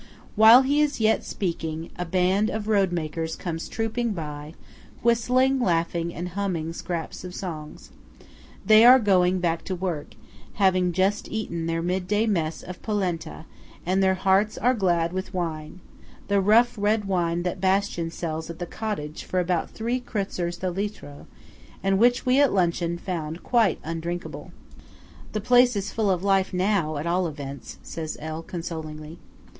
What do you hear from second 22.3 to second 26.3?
at luncheon found quite undrinkable. "The place is full of